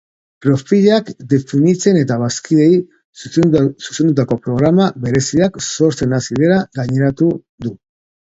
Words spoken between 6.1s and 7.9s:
hasi dela gaineratu du.